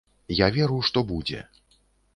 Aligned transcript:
Я 0.37 0.47
веру, 0.55 0.79
што 0.89 1.05
будзе. 1.15 1.47